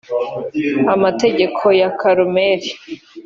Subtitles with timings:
[0.93, 2.69] amategeko ya karumeli